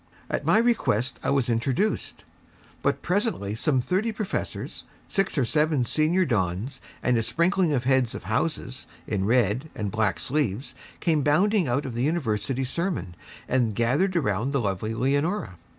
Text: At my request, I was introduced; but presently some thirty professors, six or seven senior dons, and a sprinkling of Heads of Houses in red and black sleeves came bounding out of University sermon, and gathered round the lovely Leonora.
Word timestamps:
At 0.31 0.43
my 0.47 0.57
request, 0.57 1.19
I 1.21 1.29
was 1.29 1.47
introduced; 1.47 2.25
but 2.81 3.03
presently 3.03 3.53
some 3.53 3.81
thirty 3.81 4.11
professors, 4.11 4.83
six 5.07 5.37
or 5.37 5.45
seven 5.45 5.85
senior 5.85 6.25
dons, 6.25 6.81
and 7.03 7.17
a 7.19 7.21
sprinkling 7.21 7.71
of 7.71 7.83
Heads 7.83 8.15
of 8.15 8.23
Houses 8.23 8.87
in 9.05 9.25
red 9.25 9.69
and 9.75 9.91
black 9.91 10.19
sleeves 10.19 10.73
came 11.01 11.21
bounding 11.21 11.67
out 11.67 11.85
of 11.85 11.95
University 11.99 12.63
sermon, 12.63 13.13
and 13.47 13.75
gathered 13.75 14.15
round 14.15 14.53
the 14.53 14.59
lovely 14.59 14.95
Leonora. 14.95 15.59